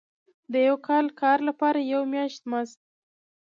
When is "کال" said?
0.87-1.05